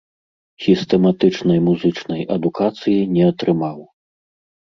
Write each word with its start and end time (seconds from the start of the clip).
Сістэматычнай 0.67 1.59
музычнай 1.67 2.21
адукацыі 2.37 2.97
не 3.13 3.23
атрымаў. 3.33 3.77